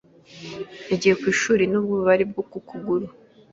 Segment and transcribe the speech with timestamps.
[0.89, 3.07] Yagiye ku ishuri nubwo ububabare bwo ku kuguru.